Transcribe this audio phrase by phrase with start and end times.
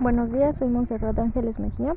[0.00, 1.96] Buenos días, soy Monserrat Ángeles Mejía.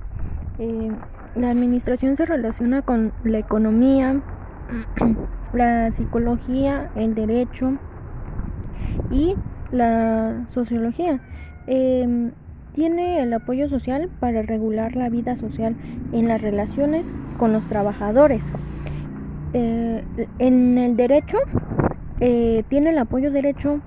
[0.57, 0.91] Eh,
[1.35, 4.19] la administración se relaciona con la economía,
[5.53, 7.73] la psicología, el derecho
[9.11, 9.35] y
[9.71, 11.21] la sociología.
[11.67, 12.31] Eh,
[12.73, 15.75] tiene el apoyo social para regular la vida social
[16.11, 18.51] en las relaciones con los trabajadores.
[19.53, 20.03] Eh,
[20.39, 21.37] en el derecho
[22.17, 23.79] tiene el apoyo derecho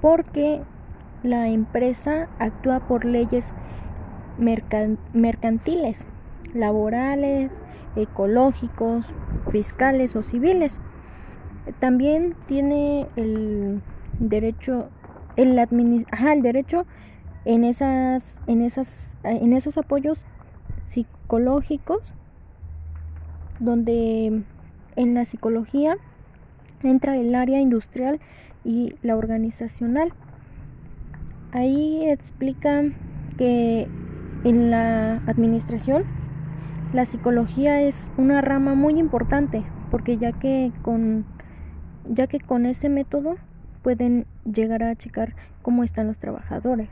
[0.00, 0.62] porque
[1.22, 3.52] la empresa actúa por leyes
[4.38, 6.06] mercantiles,
[6.54, 7.52] laborales,
[7.96, 9.06] ecológicos,
[9.50, 10.80] fiscales o civiles.
[11.80, 13.82] También tiene el
[14.18, 14.88] derecho
[15.36, 15.54] el,
[16.42, 16.84] derecho
[17.44, 18.88] en esas en esas
[19.22, 20.24] en esos apoyos
[20.86, 22.14] psicológicos
[23.60, 24.42] donde
[24.96, 25.96] en la psicología
[26.82, 28.20] entra el área industrial
[28.64, 30.12] y la organizacional.
[31.52, 32.82] Ahí explica
[33.38, 33.88] que
[34.44, 36.04] en la administración
[36.92, 41.24] la psicología es una rama muy importante porque ya que con
[42.08, 43.36] ya que con ese método
[43.82, 46.88] pueden llegar a checar cómo están los trabajadores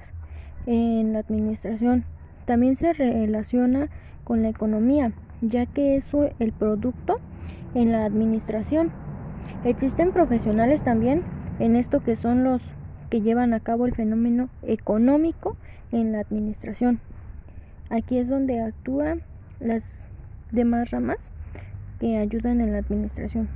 [0.66, 2.04] en la administración.
[2.44, 3.88] También se relaciona
[4.24, 7.18] con la economía, ya que eso el producto
[7.74, 8.91] en la administración.
[9.64, 11.22] Existen profesionales también
[11.58, 12.62] en esto que son los
[13.10, 15.56] que llevan a cabo el fenómeno económico
[15.92, 17.00] en la administración.
[17.90, 19.22] Aquí es donde actúan
[19.60, 19.84] las
[20.50, 21.18] demás ramas
[22.00, 23.48] que ayudan en la administración.